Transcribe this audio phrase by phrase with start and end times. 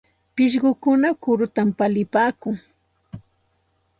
[0.35, 2.55] Pishqukuna kurutam palipaakun.